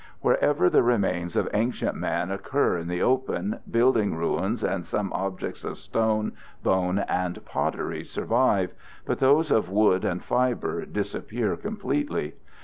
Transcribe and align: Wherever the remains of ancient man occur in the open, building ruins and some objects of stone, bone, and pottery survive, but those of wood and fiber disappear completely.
Wherever 0.21 0.67
the 0.67 0.81
remains 0.81 1.35
of 1.35 1.47
ancient 1.53 1.93
man 1.95 2.31
occur 2.31 2.75
in 2.79 2.87
the 2.87 3.03
open, 3.03 3.59
building 3.69 4.15
ruins 4.15 4.63
and 4.63 4.83
some 4.83 5.13
objects 5.13 5.63
of 5.63 5.77
stone, 5.77 6.31
bone, 6.63 6.97
and 6.97 7.45
pottery 7.45 8.03
survive, 8.03 8.73
but 9.05 9.19
those 9.19 9.51
of 9.51 9.69
wood 9.69 10.03
and 10.03 10.23
fiber 10.23 10.87
disappear 10.87 11.55
completely. 11.55 12.33